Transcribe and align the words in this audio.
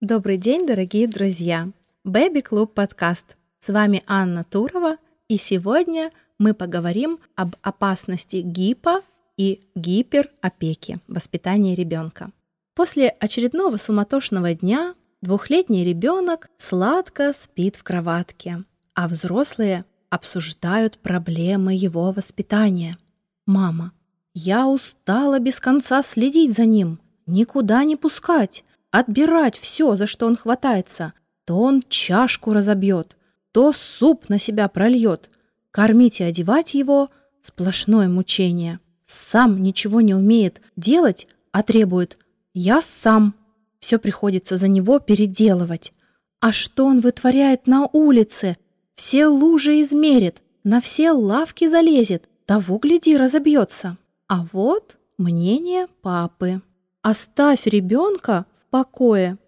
Добрый 0.00 0.38
день, 0.38 0.66
дорогие 0.66 1.06
друзья! 1.06 1.68
Бэби 2.04 2.40
Клуб 2.40 2.72
подкаст. 2.72 3.36
С 3.58 3.68
вами 3.68 4.02
Анна 4.06 4.44
Турова, 4.44 4.96
и 5.28 5.36
сегодня 5.36 6.10
мы 6.38 6.54
поговорим 6.54 7.18
об 7.34 7.56
опасности 7.60 8.36
гипо 8.36 9.02
и 9.36 9.60
гиперопеки 9.74 11.00
воспитания 11.06 11.74
ребенка. 11.74 12.30
После 12.74 13.08
очередного 13.08 13.76
суматошного 13.76 14.54
дня 14.54 14.94
двухлетний 15.20 15.84
ребенок 15.84 16.48
сладко 16.56 17.34
спит 17.34 17.76
в 17.76 17.82
кроватке, 17.82 18.64
а 18.94 19.06
взрослые 19.06 19.84
обсуждают 20.08 20.98
проблемы 20.98 21.74
его 21.74 22.10
воспитания. 22.12 22.96
Мама, 23.44 23.92
я 24.32 24.66
устала 24.66 25.38
без 25.40 25.60
конца 25.60 26.02
следить 26.02 26.56
за 26.56 26.64
ним, 26.64 27.00
никуда 27.26 27.84
не 27.84 27.96
пускать, 27.96 28.64
отбирать 28.90 29.58
все, 29.58 29.96
за 29.96 30.06
что 30.06 30.26
он 30.26 30.36
хватается. 30.36 31.12
То 31.44 31.58
он 31.58 31.82
чашку 31.88 32.52
разобьет, 32.52 33.16
то 33.52 33.72
суп 33.72 34.28
на 34.28 34.38
себя 34.38 34.68
прольет. 34.68 35.30
Кормить 35.70 36.20
и 36.20 36.24
одевать 36.24 36.74
его— 36.74 37.10
сплошное 37.40 38.08
мучение. 38.08 38.80
Сам 39.06 39.62
ничего 39.62 40.00
не 40.00 40.14
умеет 40.14 40.60
делать, 40.76 41.26
а 41.52 41.62
требует 41.62 42.18
«я 42.54 42.80
сам». 42.82 43.34
Все 43.80 43.98
приходится 43.98 44.56
за 44.56 44.68
него 44.68 44.98
переделывать. 44.98 45.92
А 46.40 46.52
что 46.52 46.86
он 46.86 47.00
вытворяет 47.00 47.66
на 47.66 47.88
улице? 47.92 48.56
Все 48.94 49.26
лужи 49.26 49.80
измерит, 49.80 50.42
на 50.64 50.80
все 50.80 51.12
лавки 51.12 51.66
залезет, 51.66 52.28
того, 52.46 52.78
гляди, 52.78 53.16
разобьется. 53.16 53.96
А 54.28 54.46
вот 54.52 54.98
мнение 55.18 55.86
папы. 56.02 56.60
Оставь 57.02 57.66
ребенка 57.66 58.46
покое. 58.70 59.38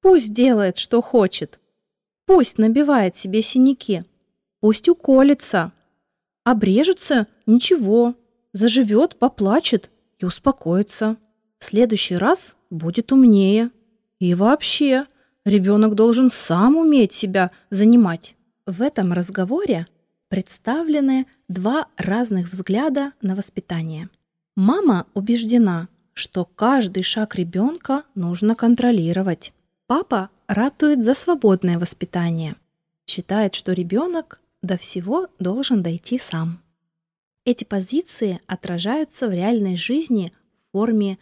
Пусть 0.00 0.32
делает, 0.32 0.78
что 0.78 1.00
хочет. 1.00 1.60
Пусть 2.26 2.58
набивает 2.58 3.16
себе 3.16 3.42
синяки. 3.42 4.04
Пусть 4.60 4.88
уколется. 4.88 5.72
Обрежется– 6.44 7.26
ничего. 7.46 8.14
Заживет, 8.52 9.18
поплачет 9.18 9.90
и 10.18 10.24
успокоится. 10.24 11.16
В 11.58 11.64
следующий 11.64 12.16
раз 12.16 12.54
будет 12.70 13.12
умнее. 13.12 13.70
И 14.18 14.34
вообще, 14.34 15.06
ребенок 15.44 15.94
должен 15.94 16.30
сам 16.30 16.76
уметь 16.76 17.12
себя 17.12 17.50
занимать. 17.70 18.36
В 18.66 18.82
этом 18.82 19.12
разговоре 19.12 19.86
представлены 20.28 21.26
два 21.48 21.86
разных 21.96 22.50
взгляда 22.50 23.12
на 23.20 23.34
воспитание. 23.34 24.08
Мама 24.56 25.06
убеждена, 25.14 25.88
что 26.16 26.46
каждый 26.46 27.02
шаг 27.02 27.34
ребенка 27.34 28.04
нужно 28.14 28.54
контролировать. 28.54 29.52
Папа 29.86 30.30
ратует 30.46 31.04
за 31.04 31.12
свободное 31.12 31.78
воспитание. 31.78 32.56
Считает, 33.06 33.54
что 33.54 33.72
ребенок 33.74 34.40
до 34.62 34.78
всего 34.78 35.28
должен 35.38 35.82
дойти 35.82 36.18
сам. 36.18 36.62
Эти 37.44 37.64
позиции 37.64 38.40
отражаются 38.46 39.28
в 39.28 39.32
реальной 39.32 39.76
жизни 39.76 40.32
в 40.68 40.72
форме 40.72 41.18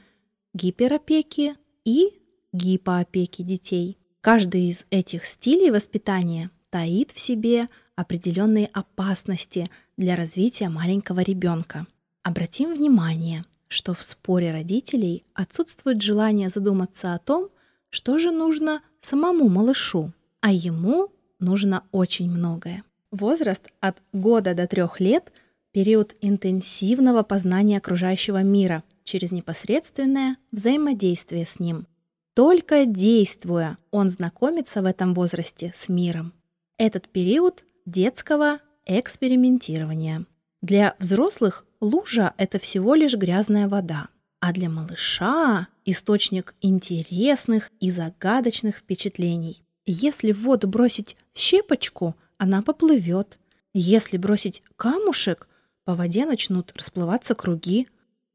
гиперопеки 0.55 1.57
и 1.85 2.13
гипоопеки 2.53 3.43
детей. 3.43 3.99
Каждый 4.21 4.69
из 4.71 4.87
этих 4.91 5.25
стилей 5.25 5.73
воспитания 5.73 6.53
таит 6.71 7.11
в 7.11 7.19
себе 7.19 7.69
определенные 7.97 8.67
опасности 8.67 9.67
для 9.97 10.15
развития 10.15 10.69
маленького 10.69 11.19
ребенка. 11.21 11.89
Обратим 12.23 12.73
внимание, 12.73 13.45
что 13.75 13.93
в 13.93 14.03
споре 14.03 14.53
родителей 14.53 15.25
отсутствует 15.35 16.01
желание 16.01 16.49
задуматься 16.49 17.15
о 17.15 17.19
том, 17.19 17.51
что 17.91 18.19
же 18.19 18.31
нужно 18.31 18.83
самому 19.01 19.49
малышу, 19.49 20.13
а 20.41 20.53
ему 20.53 21.09
нужно 21.41 21.85
очень 21.91 22.31
многое. 22.31 22.85
Возраст 23.11 23.69
от 23.81 23.99
года 24.13 24.55
до 24.55 24.67
трех 24.67 25.01
лет– 25.01 25.33
период 25.73 26.15
интенсивного 26.21 27.25
познания 27.25 27.79
окружающего 27.79 28.45
мира 28.45 28.85
через 29.03 29.33
непосредственное 29.33 30.37
взаимодействие 30.53 31.45
с 31.45 31.59
ним. 31.59 31.89
Только 32.35 32.87
действуя, 32.87 33.77
он 33.91 34.09
знакомится 34.09 34.83
в 34.83 34.87
этом 34.87 35.15
возрасте 35.15 35.73
с 35.75 35.89
миром. 35.89 36.33
Этот 36.79 37.09
период 37.09 37.65
детского 37.87 38.61
экспериментирования. 38.87 40.27
Для 40.63 40.95
взрослых 41.01 41.67
лужа– 41.85 42.35
это 42.39 42.59
всего 42.59 42.95
лишь 42.95 43.15
грязная 43.15 43.69
вода, 43.69 44.09
а 44.41 44.53
для 44.53 44.69
малыша– 44.69 45.69
источник 45.85 46.55
интересных 46.61 47.71
и 47.79 47.91
загадочных 47.91 48.79
впечатлений. 48.79 49.63
Если 49.87 50.33
в 50.33 50.43
воду 50.43 50.67
бросить 50.67 51.17
щепочку, 51.35 52.17
она 52.39 52.63
поплывет. 52.63 53.39
Если 53.75 54.17
бросить 54.17 54.63
камушек, 54.77 55.49
по 55.85 55.95
воде 55.95 56.25
начнут 56.25 56.73
расплываться 56.75 57.35
круги. 57.35 57.89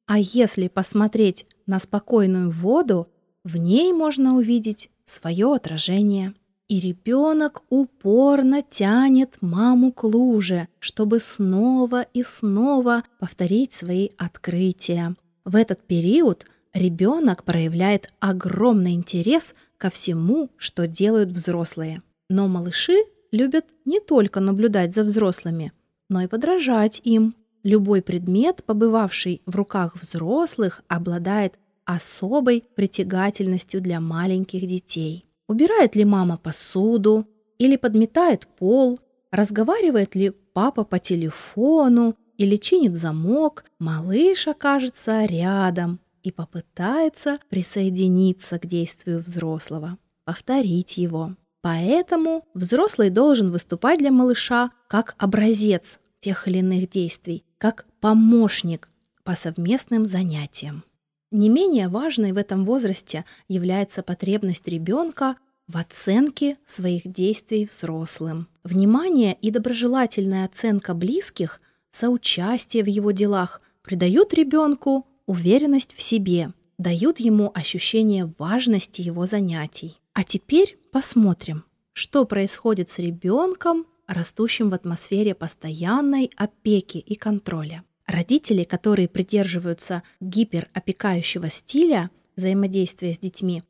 А 0.06 0.20
если 0.20 0.68
посмотреть 0.68 1.46
на 1.66 1.80
спокойную 1.80 2.52
воду, 2.52 3.08
в 3.44 3.58
ней 3.58 3.92
можно 3.94 4.36
увидеть 4.36 4.90
свое 5.06 5.54
отражение. 5.54 6.34
И 6.70 6.80
ребенок 6.80 7.64
упорно 7.70 8.62
тянет 8.62 9.40
маму 9.42 9.92
к 9.92 10.04
луже, 10.04 10.68
чтобы 10.80 11.20
снова 11.20 12.04
и 12.14 12.22
снова 12.22 13.04
повторить 13.18 13.74
свои 13.74 14.10
открытия. 14.18 15.16
В 15.46 15.56
этот 15.56 15.82
период 15.82 16.46
ребенок 16.74 17.44
проявляет 17.44 18.14
огромный 18.20 18.94
интерес 18.94 19.56
ко 19.78 19.90
всему, 19.90 20.52
что 20.58 20.86
делают 20.86 21.32
взрослые. 21.32 22.04
Но 22.30 22.48
малыши 22.48 22.98
любят 23.32 23.66
не 23.86 24.00
только 24.00 24.40
наблюдать 24.40 24.94
за 24.94 25.04
взрослыми, 25.04 25.74
но 26.08 26.22
и 26.22 26.28
подражать 26.28 27.02
им. 27.04 27.36
Любой 27.64 28.04
предмет, 28.04 28.64
побывавший 28.64 29.42
в 29.48 29.56
руках 29.56 29.96
взрослых, 29.96 30.84
обладает 30.88 31.58
особой 31.86 32.64
притягательностью 32.76 33.82
для 33.82 34.00
маленьких 34.00 34.68
детей. 34.68 35.26
Убирает 35.50 35.96
ли 35.96 36.06
мама 36.06 36.38
посуду 36.38 37.26
или 37.58 37.76
подметает 37.76 38.48
пол, 38.60 39.00
разговаривает 39.32 40.14
ли 40.14 40.30
папа 40.30 40.84
по 40.84 41.00
телефону 41.00 42.16
или 42.38 42.56
чинит 42.56 42.96
замок, 42.96 43.66
малыш 43.80 44.48
окажется 44.48 45.26
рядом 45.26 46.00
и 46.22 46.32
попытается 46.32 47.40
присоединиться 47.50 48.60
к 48.60 48.68
действию 48.68 49.22
взрослого, 49.22 49.98
повторить 50.24 50.98
его. 50.98 51.36
Поэтому 51.62 52.46
взрослый 52.54 53.10
должен 53.10 53.50
выступать 53.50 53.98
для 53.98 54.12
малыша 54.12 54.70
как 54.88 55.16
образец 55.18 56.00
тех 56.20 56.48
или 56.48 56.60
иных 56.60 56.92
действий, 56.92 57.44
как 57.58 57.88
помощник 58.02 58.88
по 59.24 59.34
совместным 59.34 60.06
занятиям. 60.06 60.84
Не 61.32 61.50
менее 61.50 61.90
важной 61.90 62.32
в 62.32 62.38
этом 62.38 62.66
возрасте 62.66 63.24
является 63.48 64.02
потребность 64.02 64.68
ребенка 64.68 65.36
в 65.68 65.78
оценке 65.78 66.58
своих 66.66 67.08
действий 67.08 67.66
взрослым. 67.66 68.48
Внимание 68.64 69.38
и 69.40 69.52
доброжелательная 69.52 70.46
оценка 70.46 70.96
близких, 70.96 71.62
соучастие 71.92 72.84
в 72.84 72.88
его 72.88 73.12
делах 73.12 73.62
придают 73.84 74.34
ребенку 74.34 75.06
уверенность 75.28 75.94
в 75.96 76.02
себе, 76.02 76.54
дают 76.80 77.20
ему 77.20 77.52
ощущение 77.54 78.34
важности 78.40 79.02
его 79.02 79.28
занятий. 79.28 80.00
А 80.14 80.24
теперь 80.24 80.80
посмотрим, 80.92 81.64
что 81.94 82.26
происходит 82.26 82.90
с 82.90 82.98
ребенком, 82.98 83.86
растущим 84.08 84.70
в 84.70 84.74
атмосфере 84.74 85.36
постоянной 85.36 86.32
опеки 86.36 86.98
и 86.98 87.14
контроля. 87.14 87.84
Родители, 88.10 88.64
которые 88.64 89.08
придерживаются 89.08 90.02
гиперопекающего 90.20 91.48
стиля 91.48 92.10
взаимодействия 92.36 93.14
с 93.14 93.20
детьми, 93.20 93.62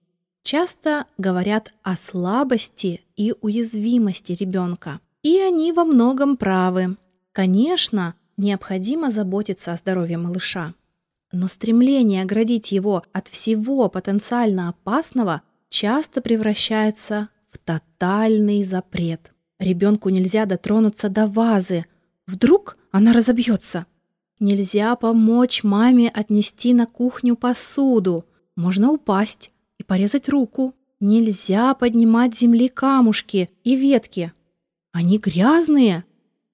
часто 0.43 1.07
говорят 1.17 1.73
о 1.83 1.97
слабости 1.97 3.01
и 3.17 3.33
уязвимости 3.41 4.31
ребенка. 4.31 5.01
И 5.23 5.37
они 5.39 5.73
во 5.73 5.83
многом 5.83 6.37
правы. 6.37 6.95
Конечно, 7.33 8.15
необходимо 8.37 9.11
заботиться 9.11 9.73
о 9.73 9.75
здоровье 9.75 10.17
малыша. 10.17 10.73
Но 11.33 11.49
стремление 11.49 12.23
оградить 12.23 12.71
его 12.71 13.03
от 13.11 13.27
всего 13.27 13.89
потенциально 13.89 14.69
опасного 14.69 15.41
часто 15.67 16.21
превращается 16.21 17.27
в 17.51 17.57
тотальный 17.57 18.63
запрет. 18.63 19.33
Ребенку 19.59 20.07
нельзя 20.07 20.45
дотронуться 20.45 21.09
до 21.09 21.27
вазы. 21.27 21.85
Вдруг 22.25 22.77
она 22.91 23.11
разобьется. 23.11 23.85
Нельзя 24.39 24.95
помочь 24.95 25.63
маме 25.63 26.09
отнести 26.09 26.73
на 26.73 26.85
кухню 26.85 27.35
посуду. 27.35 28.25
Можно 28.55 28.91
упасть 28.91 29.51
и 29.77 29.83
порезать 29.83 30.29
руку. 30.29 30.73
Нельзя 31.01 31.73
поднимать 31.73 32.37
земли 32.37 32.69
камушки 32.69 33.49
и 33.63 33.75
ветки. 33.75 34.31
Они 34.91 35.17
грязные, 35.17 36.05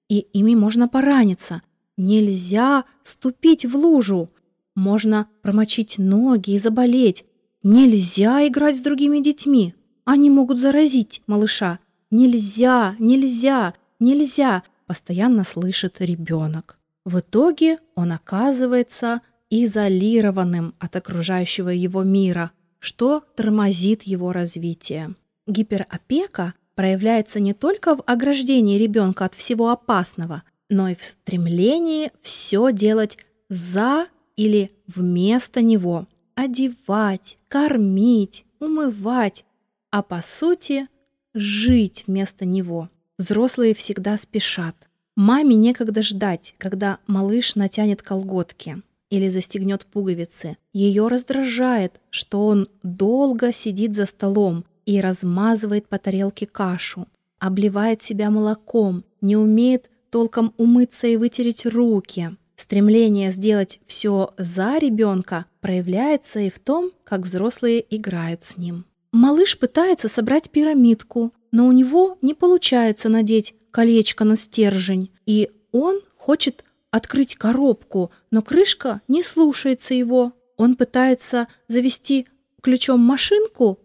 и 0.08 0.18
ими 0.18 0.54
можно 0.54 0.88
пораниться. 0.88 1.62
Нельзя 1.96 2.84
ступить 3.02 3.64
в 3.64 3.76
лужу. 3.76 4.30
Можно 4.74 5.28
промочить 5.42 5.96
ноги 5.98 6.52
и 6.52 6.58
заболеть. 6.58 7.24
Нельзя 7.62 8.46
играть 8.46 8.78
с 8.78 8.82
другими 8.82 9.20
детьми. 9.20 9.74
Они 10.04 10.28
могут 10.28 10.58
заразить 10.58 11.22
малыша. 11.26 11.78
Нельзя, 12.10 12.94
нельзя, 12.98 13.74
нельзя, 13.98 14.62
постоянно 14.86 15.42
слышит 15.42 16.00
ребенок. 16.00 16.78
В 17.06 17.20
итоге 17.20 17.78
он 17.94 18.10
оказывается 18.10 19.20
изолированным 19.48 20.74
от 20.80 20.96
окружающего 20.96 21.68
его 21.68 22.02
мира, 22.02 22.50
что 22.80 23.22
тормозит 23.36 24.02
его 24.02 24.32
развитие. 24.32 25.14
Гиперопека 25.46 26.54
проявляется 26.74 27.38
не 27.38 27.54
только 27.54 27.94
в 27.94 28.02
ограждении 28.06 28.76
ребенка 28.76 29.26
от 29.26 29.36
всего 29.36 29.70
опасного, 29.70 30.42
но 30.68 30.88
и 30.88 30.96
в 30.96 31.04
стремлении 31.04 32.10
все 32.22 32.72
делать 32.72 33.18
за 33.48 34.08
или 34.34 34.72
вместо 34.88 35.62
него. 35.62 36.08
Одевать, 36.34 37.38
кормить, 37.46 38.44
умывать, 38.58 39.44
а 39.92 40.02
по 40.02 40.20
сути 40.22 40.88
жить 41.34 42.02
вместо 42.08 42.44
него. 42.44 42.90
Взрослые 43.16 43.76
всегда 43.76 44.18
спешат. 44.18 44.74
Маме 45.16 45.56
некогда 45.56 46.02
ждать, 46.02 46.54
когда 46.58 46.98
малыш 47.06 47.54
натянет 47.54 48.02
колготки 48.02 48.82
или 49.08 49.28
застегнет 49.28 49.86
пуговицы. 49.86 50.58
Ее 50.74 51.08
раздражает, 51.08 51.94
что 52.10 52.46
он 52.46 52.68
долго 52.82 53.50
сидит 53.50 53.96
за 53.96 54.04
столом 54.04 54.66
и 54.84 55.00
размазывает 55.00 55.88
по 55.88 55.98
тарелке 55.98 56.46
кашу, 56.46 57.08
обливает 57.38 58.02
себя 58.02 58.30
молоком, 58.30 59.04
не 59.22 59.38
умеет 59.38 59.90
толком 60.10 60.52
умыться 60.58 61.06
и 61.06 61.16
вытереть 61.16 61.64
руки. 61.64 62.36
Стремление 62.56 63.30
сделать 63.30 63.80
все 63.86 64.34
за 64.36 64.76
ребенка 64.76 65.46
проявляется 65.60 66.40
и 66.40 66.50
в 66.50 66.58
том, 66.58 66.90
как 67.04 67.22
взрослые 67.22 67.84
играют 67.88 68.44
с 68.44 68.58
ним. 68.58 68.84
Малыш 69.12 69.58
пытается 69.58 70.08
собрать 70.08 70.50
пирамидку, 70.50 71.32
но 71.52 71.66
у 71.66 71.72
него 71.72 72.18
не 72.20 72.34
получается 72.34 73.08
надеть 73.08 73.54
колечко 73.76 74.24
на 74.24 74.38
стержень, 74.38 75.10
и 75.26 75.50
он 75.70 76.00
хочет 76.16 76.64
открыть 76.90 77.36
коробку, 77.36 78.10
но 78.30 78.40
крышка 78.40 79.02
не 79.06 79.22
слушается 79.22 79.92
его. 79.92 80.32
Он 80.56 80.76
пытается 80.76 81.46
завести 81.68 82.26
ключом 82.62 83.00
машинку, 83.00 83.78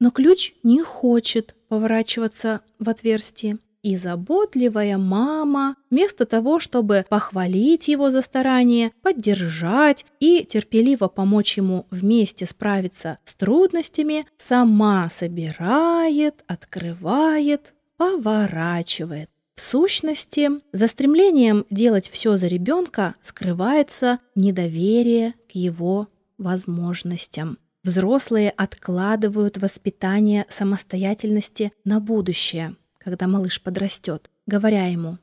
но 0.00 0.10
ключ 0.10 0.54
не 0.64 0.82
хочет 0.82 1.54
поворачиваться 1.68 2.62
в 2.80 2.88
отверстие. 2.88 3.58
И 3.82 3.96
заботливая 3.96 4.98
мама, 4.98 5.76
вместо 5.90 6.26
того, 6.26 6.58
чтобы 6.58 7.06
похвалить 7.08 7.86
его 7.86 8.10
за 8.10 8.22
старание, 8.22 8.90
поддержать 9.00 10.04
и 10.18 10.44
терпеливо 10.44 11.06
помочь 11.06 11.56
ему 11.56 11.86
вместе 11.92 12.46
справиться 12.46 13.18
с 13.24 13.34
трудностями, 13.34 14.26
сама 14.38 15.08
собирает, 15.08 16.42
открывает, 16.48 17.74
поворачивает. 17.96 19.30
В 19.56 19.62
сущности, 19.62 20.50
за 20.72 20.86
стремлением 20.86 21.64
делать 21.70 22.10
все 22.10 22.36
за 22.36 22.46
ребенка 22.46 23.14
скрывается 23.22 24.18
недоверие 24.34 25.32
к 25.48 25.52
его 25.52 26.08
возможностям. 26.36 27.58
Взрослые 27.82 28.50
откладывают 28.50 29.56
воспитание 29.56 30.44
самостоятельности 30.50 31.72
на 31.84 32.00
будущее, 32.00 32.76
когда 32.98 33.26
малыш 33.26 33.62
подрастет, 33.62 34.30
говоря 34.46 34.88
ему 34.88 35.18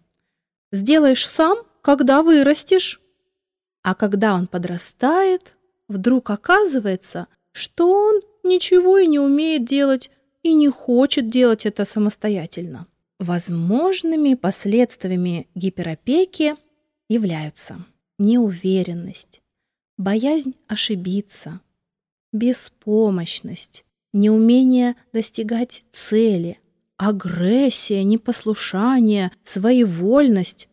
«Сделаешь 0.71 1.27
сам, 1.27 1.57
когда 1.81 2.23
вырастешь». 2.23 3.01
А 3.83 3.93
когда 3.93 4.33
он 4.33 4.47
подрастает, 4.47 5.57
вдруг 5.87 6.31
оказывается, 6.31 7.27
что 7.51 7.91
он 7.91 8.21
ничего 8.43 8.97
и 8.97 9.05
не 9.05 9.19
умеет 9.19 9.65
делать 9.65 10.09
и 10.41 10.53
не 10.53 10.69
хочет 10.69 11.29
делать 11.29 11.67
это 11.67 11.85
самостоятельно. 11.85 12.87
Возможными 13.23 14.33
последствиями 14.33 15.47
гиперопеки 15.55 16.55
являются 17.07 17.85
неуверенность, 18.19 19.41
боязнь 19.97 20.55
ошибиться, 20.67 21.61
беспомощность, 22.33 23.85
неумение 24.11 24.97
достигать 25.13 25.85
цели, 25.93 26.59
агрессия, 26.97 28.03
непослушание, 28.03 29.31
своевольность 29.45 30.67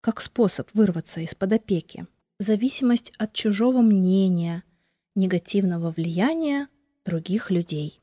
как 0.00 0.20
способ 0.20 0.68
вырваться 0.74 1.20
из-под 1.20 1.52
опеки, 1.52 2.08
зависимость 2.40 3.12
от 3.18 3.34
чужого 3.34 3.82
мнения, 3.82 4.64
негативного 5.14 5.92
влияния 5.92 6.66
других 7.06 7.52
людей. 7.52 8.00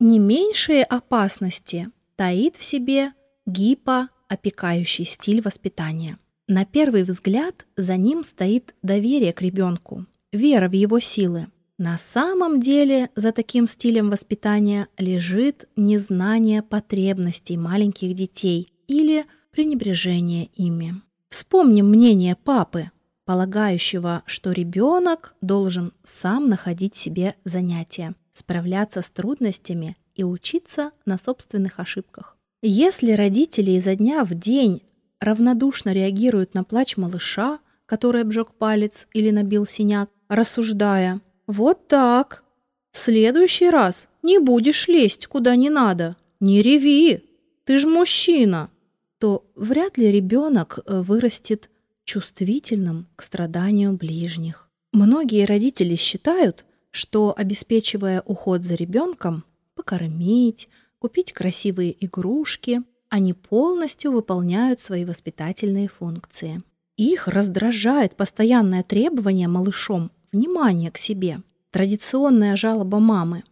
Не 0.00 0.18
меньшие 0.18 0.82
опасности 0.82 1.90
таит 2.16 2.56
в 2.56 2.64
себе 2.64 3.12
гипоопекающий 3.46 5.04
стиль 5.04 5.42
воспитания. 5.42 6.18
На 6.46 6.64
первый 6.64 7.04
взгляд 7.04 7.66
за 7.76 7.96
ним 7.96 8.22
стоит 8.22 8.74
доверие 8.82 9.32
к 9.32 9.40
ребенку, 9.40 10.06
вера 10.32 10.68
в 10.68 10.72
его 10.72 11.00
силы. 11.00 11.48
На 11.78 11.98
самом 11.98 12.60
деле 12.60 13.10
за 13.16 13.32
таким 13.32 13.66
стилем 13.66 14.10
воспитания 14.10 14.88
лежит 14.98 15.68
незнание 15.74 16.62
потребностей 16.62 17.56
маленьких 17.56 18.14
детей 18.14 18.72
или 18.86 19.24
пренебрежение 19.50 20.46
ими. 20.54 21.02
Вспомним 21.30 21.88
мнение 21.88 22.36
папы, 22.36 22.90
полагающего, 23.24 24.22
что 24.26 24.52
ребенок 24.52 25.34
должен 25.40 25.92
сам 26.02 26.48
находить 26.48 26.94
себе 26.94 27.34
занятия, 27.44 28.14
справляться 28.32 29.02
с 29.02 29.10
трудностями 29.10 29.96
и 30.14 30.22
учиться 30.22 30.92
на 31.06 31.18
собственных 31.18 31.80
ошибках. 31.80 32.36
Если 32.66 33.12
родители 33.12 33.72
изо 33.72 33.94
дня 33.94 34.24
в 34.24 34.32
день 34.32 34.80
равнодушно 35.20 35.92
реагируют 35.92 36.54
на 36.54 36.64
плач 36.64 36.96
малыша, 36.96 37.58
который 37.84 38.22
обжег 38.22 38.52
палец 38.54 39.06
или 39.12 39.28
набил 39.28 39.66
синяк, 39.66 40.08
рассуждая 40.28 41.20
«Вот 41.46 41.88
так, 41.88 42.42
в 42.90 42.96
следующий 42.96 43.68
раз 43.68 44.08
не 44.22 44.38
будешь 44.38 44.88
лезть 44.88 45.26
куда 45.26 45.56
не 45.56 45.68
надо, 45.68 46.16
не 46.40 46.62
реви, 46.62 47.22
ты 47.64 47.76
ж 47.76 47.84
мужчина», 47.84 48.70
то 49.18 49.44
вряд 49.54 49.98
ли 49.98 50.10
ребенок 50.10 50.78
э, 50.78 51.02
вырастет 51.02 51.68
чувствительным 52.06 53.08
к 53.14 53.24
страданию 53.24 53.92
ближних. 53.92 54.70
Многие 54.90 55.44
родители 55.44 55.96
считают, 55.96 56.64
что, 56.90 57.34
обеспечивая 57.36 58.22
уход 58.22 58.64
за 58.64 58.74
ребенком, 58.74 59.44
покормить, 59.74 60.70
купить 61.04 61.34
красивые 61.34 61.94
игрушки, 62.02 62.82
они 63.10 63.34
полностью 63.34 64.10
выполняют 64.10 64.80
свои 64.80 65.04
воспитательные 65.04 65.86
функции. 65.86 66.62
Их 66.96 67.28
раздражает 67.28 68.16
постоянное 68.16 68.82
требование 68.82 69.46
малышом 69.46 70.10
внимания 70.32 70.90
к 70.90 70.96
себе. 70.96 71.42
Традиционная 71.72 72.56
жалоба 72.56 73.00
мамы. 73.00 73.44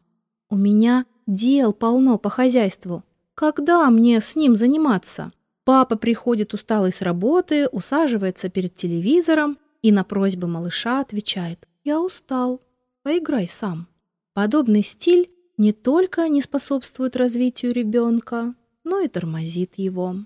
«У 0.48 0.56
меня 0.56 1.04
дел 1.26 1.74
полно 1.74 2.16
по 2.16 2.30
хозяйству. 2.30 3.04
Когда 3.34 3.90
мне 3.90 4.22
с 4.22 4.34
ним 4.34 4.56
заниматься?» 4.56 5.30
Папа 5.64 5.96
приходит 5.96 6.54
усталый 6.54 6.90
с 6.90 7.02
работы, 7.02 7.68
усаживается 7.68 8.48
перед 8.48 8.74
телевизором 8.76 9.58
и 9.82 9.92
на 9.92 10.04
просьбы 10.04 10.46
малыша 10.46 11.00
отвечает 11.00 11.68
«Я 11.84 12.00
устал, 12.00 12.62
поиграй 13.02 13.46
сам». 13.46 13.88
Подобный 14.32 14.82
стиль 14.82 15.28
не 15.62 15.72
только 15.72 16.28
не 16.28 16.40
способствует 16.40 17.14
развитию 17.14 17.72
ребенка, 17.72 18.56
но 18.82 18.98
и 18.98 19.06
тормозит 19.06 19.74
его. 19.76 20.16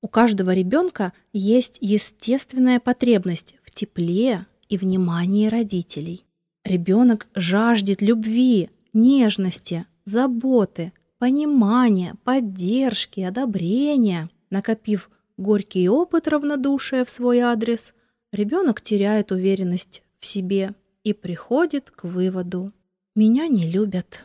У 0.00 0.08
каждого 0.08 0.54
ребенка 0.54 1.12
есть 1.34 1.76
естественная 1.82 2.80
потребность 2.80 3.56
в 3.62 3.72
тепле 3.72 4.46
и 4.70 4.78
внимании 4.78 5.48
родителей. 5.48 6.24
Ребенок 6.64 7.26
жаждет 7.34 8.00
любви, 8.00 8.70
нежности, 8.94 9.84
заботы, 10.06 10.94
понимания, 11.18 12.14
поддержки, 12.24 13.20
одобрения. 13.20 14.30
Накопив 14.48 15.10
горький 15.36 15.90
опыт 15.90 16.26
равнодушия 16.26 17.04
в 17.04 17.10
свой 17.10 17.40
адрес, 17.40 17.92
ребенок 18.32 18.80
теряет 18.80 19.30
уверенность 19.30 20.02
в 20.20 20.24
себе 20.24 20.74
и 21.04 21.12
приходит 21.12 21.90
к 21.90 22.04
выводу 22.04 22.72
«меня 23.14 23.46
не 23.46 23.70
любят» 23.70 24.24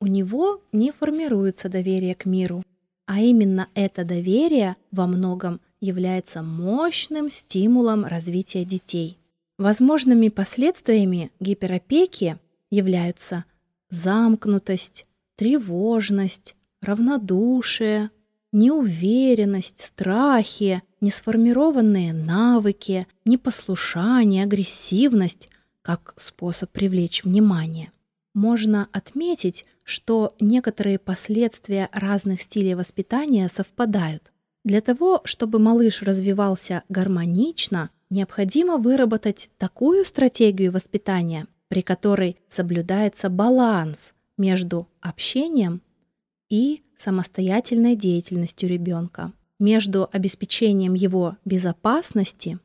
у 0.00 0.06
него 0.06 0.62
не 0.72 0.92
формируется 0.92 1.68
доверие 1.68 2.14
к 2.14 2.24
миру. 2.24 2.62
А 3.06 3.20
именно 3.20 3.68
это 3.74 4.04
доверие 4.04 4.76
во 4.90 5.06
многом 5.06 5.60
является 5.80 6.42
мощным 6.42 7.28
стимулом 7.28 8.04
развития 8.04 8.64
детей. 8.64 9.18
Возможными 9.58 10.28
последствиями 10.28 11.30
гиперопеки 11.38 12.38
являются 12.70 13.44
замкнутость, 13.90 15.04
тревожность, 15.36 16.56
равнодушие, 16.80 18.10
неуверенность, 18.52 19.80
страхи, 19.80 20.82
несформированные 21.00 22.12
навыки, 22.12 23.06
непослушание, 23.24 24.44
агрессивность 24.44 25.48
как 25.82 26.14
способ 26.16 26.70
привлечь 26.70 27.24
внимание– 27.24 27.90
можно 28.34 28.88
отметить, 28.92 29.64
что 29.84 30.34
некоторые 30.40 30.98
последствия 30.98 31.88
разных 31.92 32.42
стилей 32.42 32.74
воспитания 32.74 33.48
совпадают. 33.48 34.32
Для 34.64 34.80
того, 34.80 35.22
чтобы 35.24 35.58
малыш 35.58 36.02
развивался 36.02 36.82
гармонично, 36.88 37.90
необходимо 38.10 38.76
выработать 38.76 39.50
такую 39.58 40.04
стратегию 40.04 40.72
воспитания, 40.72 41.46
при 41.68 41.82
которой 41.82 42.36
соблюдается 42.48 43.30
баланс 43.30 44.12
между 44.36 44.88
общением 45.00 45.82
и 46.48 46.82
самостоятельной 46.96 47.96
деятельностью 47.96 48.68
ребенка, 48.68 49.32
между 49.58 50.08
обеспечением 50.12 50.94
его 50.94 51.36
безопасности 51.44 52.58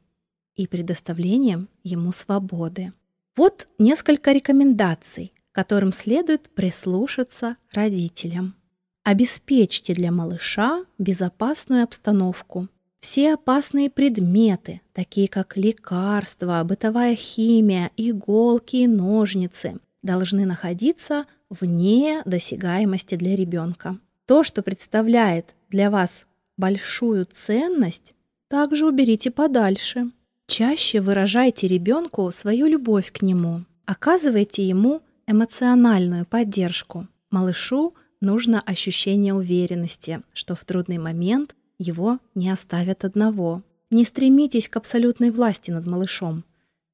и 0.55 0.67
предоставлением 0.67 1.69
ему 1.84 2.12
свободы. 2.12 2.93
Вот 3.36 3.67
несколько 3.77 4.31
рекомендаций, 4.31 5.34
которым 5.56 5.94
следует 5.94 6.50
прислушаться 6.50 7.56
родителям. 7.72 8.56
Обеспечьте 9.04 9.94
для 9.94 10.12
малыша 10.12 10.84
безопасную 10.98 11.86
обстановку. 11.86 12.68
Все 13.00 13.36
опасные 13.36 13.90
предметы, 13.90 14.82
такие 14.92 15.30
как 15.30 15.56
лекарства, 15.56 16.62
бытовая 16.66 17.16
химия, 17.16 17.92
иголки 17.96 18.78
и 18.78 18.88
ножницы, 18.88 19.80
должны 20.04 20.46
находиться 20.46 21.26
вне 21.50 22.22
досягаемости 22.26 23.16
для 23.16 23.38
ребенка. 23.38 23.98
То, 24.26 24.44
что 24.44 24.62
представляет 24.62 25.56
для 25.70 25.90
вас 25.90 26.26
большую 26.58 27.28
ценность, 27.32 28.14
также 28.50 28.86
уберите 28.86 29.32
подальше. 29.32 30.12
Чаще 30.48 31.00
выражайте 31.00 31.68
ребенку 31.68 32.30
свою 32.34 32.68
любовь 32.68 33.14
к 33.14 33.22
нему. 33.22 33.64
Оказывайте 33.86 34.68
ему 34.68 35.02
эмоциональную 35.27 36.25
поддержку. 36.25 37.08
Малышу 37.32 37.94
нужно 38.22 38.62
ощущение 38.62 39.34
уверенности, 39.34 40.22
что 40.34 40.55
в 40.55 40.65
трудный 40.65 40.98
момент 40.98 41.55
его 41.77 42.20
не 42.34 42.50
оставят 42.50 43.03
одного. 43.03 43.63
Не 43.89 44.03
стремитесь 44.03 44.70
к 44.70 44.77
абсолютной 44.77 45.32
власти 45.32 45.72
над 45.72 45.86
малышом. 45.86 46.44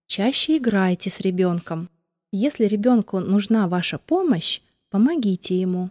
Чаще 0.08 0.58
играйте 0.58 1.10
с 1.10 1.20
ребенком. 1.22 1.90
Если 2.32 2.66
ребенку 2.66 3.20
нужна 3.20 3.68
ваша 3.68 3.98
помощь, 3.98 4.62
помогите 4.90 5.60
ему. 5.60 5.90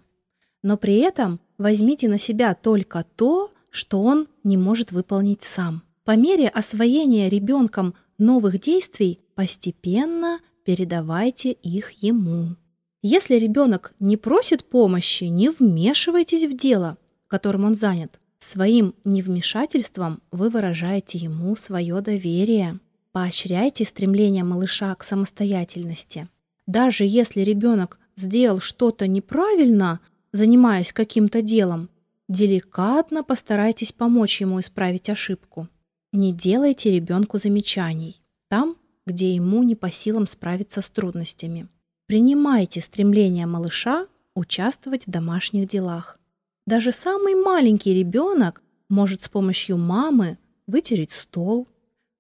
Но 0.63 0.77
при 0.77 0.97
этом 0.97 1.41
возьмите 1.59 2.09
на 2.09 2.19
себя 2.19 2.55
только 2.55 3.05
то, 3.17 3.51
что 3.71 4.03
он 4.03 4.29
не 4.45 4.57
может 4.57 4.93
выполнить 4.93 5.43
сам. 5.43 5.83
По 6.05 6.17
мере 6.17 6.49
освоения 6.49 7.29
ребенком 7.29 7.95
новых 8.19 8.61
действий 8.61 9.21
постепенно 9.35 10.41
передавайте 10.71 11.51
их 11.51 11.91
ему. 12.01 12.55
Если 13.03 13.35
ребенок 13.35 13.93
не 13.99 14.17
просит 14.17 14.65
помощи, 14.65 15.25
не 15.25 15.49
вмешивайтесь 15.49 16.45
в 16.45 16.57
дело, 16.57 16.97
которым 17.27 17.65
он 17.65 17.75
занят. 17.75 18.21
Своим 18.39 18.95
невмешательством 19.05 20.23
вы 20.31 20.49
выражаете 20.49 21.19
ему 21.19 21.57
свое 21.57 22.01
доверие. 22.01 22.79
Поощряйте 23.11 23.85
стремление 23.85 24.45
малыша 24.45 24.95
к 24.95 25.03
самостоятельности. 25.03 26.29
Даже 26.69 27.05
если 27.05 27.41
ребенок 27.41 27.99
сделал 28.15 28.61
что-то 28.61 29.09
неправильно, 29.09 29.99
занимаясь 30.31 30.93
каким-то 30.93 31.43
делом, 31.43 31.91
деликатно 32.29 33.25
постарайтесь 33.25 33.91
помочь 33.91 34.41
ему 34.41 34.61
исправить 34.61 35.11
ошибку. 35.11 35.67
Не 36.13 36.33
делайте 36.33 36.93
ребенку 36.93 37.39
замечаний. 37.39 38.21
Там 38.47 38.77
где 39.07 39.35
ему 39.35 39.63
не 39.63 39.75
по 39.75 39.91
силам 39.91 40.27
справиться 40.27 40.83
с 40.83 40.89
трудностями. 40.89 41.69
Принимайте 42.07 42.81
стремление 42.81 43.47
малыша 43.47 44.07
участвовать 44.35 45.07
в 45.07 45.11
домашних 45.11 45.69
делах. 45.69 46.19
Даже 46.67 46.93
самый 46.93 47.35
маленький 47.35 47.95
ребенок 47.95 48.63
может 48.89 49.23
с 49.23 49.29
помощью 49.29 49.77
мамы 49.77 50.39
вытереть 50.67 51.13
стол, 51.13 51.69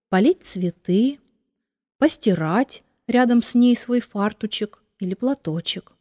полить 0.08 0.42
цветы, 0.42 1.18
постирать 1.98 2.82
рядом 3.06 3.42
с 3.42 3.54
ней 3.54 3.76
свой 3.76 4.00
фартучек 4.00 4.82
или 4.98 5.14
платочек. 5.14 5.92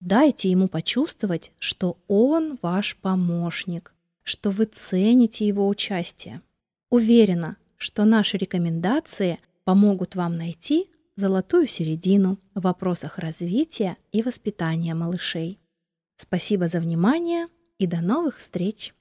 Дайте 0.00 0.50
ему 0.50 0.68
почувствовать, 0.68 1.52
что 1.58 1.98
он 2.06 2.58
ваш 2.62 2.96
помощник, 2.96 3.94
что 4.22 4.50
вы 4.50 4.66
цените 4.66 5.46
его 5.46 5.66
участие. 5.66 6.42
Уверена, 6.90 7.56
что 7.76 8.04
наши 8.04 8.36
рекомендации 8.36 9.40
помогут 9.68 10.16
вам 10.16 10.38
найти 10.38 10.86
золотую 11.14 11.68
середину 11.68 12.38
в 12.54 12.62
вопросах 12.62 13.18
развития 13.18 13.98
и 14.12 14.22
воспитания 14.22 14.94
малышей. 14.94 15.60
Спасибо 16.16 16.68
за 16.68 16.80
внимание 16.80 17.48
и 17.76 17.86
до 17.86 18.00
новых 18.00 18.38
встреч! 18.38 18.94